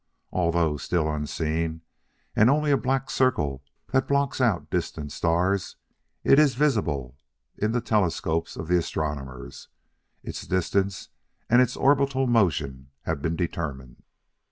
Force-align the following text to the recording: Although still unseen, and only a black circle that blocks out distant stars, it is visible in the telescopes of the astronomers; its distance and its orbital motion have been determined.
Although 0.31 0.77
still 0.77 1.07
unseen, 1.07 1.81
and 2.35 2.49
only 2.49 2.71
a 2.71 2.75
black 2.77 3.11
circle 3.11 3.63
that 3.91 4.07
blocks 4.07 4.41
out 4.41 4.71
distant 4.71 5.11
stars, 5.11 5.75
it 6.23 6.39
is 6.39 6.55
visible 6.55 7.19
in 7.55 7.71
the 7.71 7.81
telescopes 7.81 8.55
of 8.55 8.67
the 8.67 8.77
astronomers; 8.79 9.67
its 10.23 10.47
distance 10.47 11.09
and 11.51 11.61
its 11.61 11.77
orbital 11.77 12.25
motion 12.25 12.89
have 13.03 13.21
been 13.21 13.35
determined. 13.35 14.01